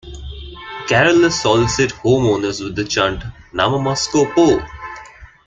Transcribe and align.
Carollers 0.87 1.29
solicit 1.39 1.91
homeowners 1.91 2.59
with 2.63 2.75
the 2.75 2.83
chant 2.83 3.21
Namamasko 3.53 4.33
po! 4.33 4.59